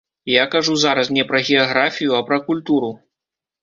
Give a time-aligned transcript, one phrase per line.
[0.41, 2.95] Я кажу зараз не пра геаграфію, а пра культуру.